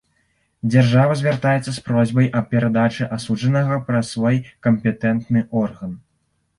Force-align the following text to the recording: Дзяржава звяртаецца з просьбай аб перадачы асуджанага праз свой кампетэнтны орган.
Дзяржава 0.71 1.17
звяртаецца 1.19 1.71
з 1.75 1.79
просьбай 1.91 2.31
аб 2.41 2.49
перадачы 2.55 3.11
асуджанага 3.21 3.81
праз 3.93 4.13
свой 4.17 4.45
кампетэнтны 4.69 5.49
орган. 5.67 5.99